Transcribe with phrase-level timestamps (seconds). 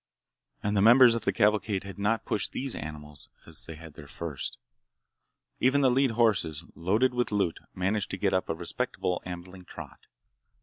[0.63, 4.07] And the members of the cavalcade had not pushed these animals as they had their
[4.07, 4.57] first.
[5.59, 9.63] Even the lead horses, loaded with loot, managed to get up to a respectable ambling
[9.65, 10.07] trot.